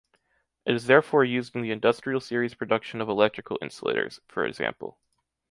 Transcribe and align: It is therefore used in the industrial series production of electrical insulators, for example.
It 0.65 0.73
is 0.73 0.87
therefore 0.87 1.23
used 1.23 1.55
in 1.55 1.61
the 1.61 1.69
industrial 1.69 2.19
series 2.21 2.55
production 2.55 3.01
of 3.01 3.07
electrical 3.09 3.59
insulators, 3.61 4.19
for 4.27 4.43
example. 4.47 4.97